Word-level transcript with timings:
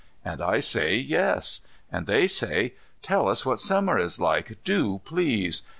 And 0.25 0.41
I 0.41 0.61
say 0.61 0.95
yes. 0.95 1.61
And 1.91 2.07
they 2.07 2.27
say, 2.27 2.73
"Tell 3.03 3.29
us 3.29 3.45
what 3.45 3.59
Summer 3.59 3.99
is 3.99 4.19
like, 4.19 4.57
do, 4.63 4.99
please." 5.05 5.61